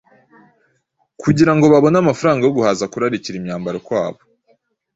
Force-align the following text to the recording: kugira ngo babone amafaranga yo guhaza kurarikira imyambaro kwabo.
kugira 1.21 1.51
ngo 1.55 1.65
babone 1.73 1.97
amafaranga 1.99 2.41
yo 2.45 2.53
guhaza 2.57 2.89
kurarikira 2.91 3.35
imyambaro 3.37 3.77
kwabo. 3.87 4.21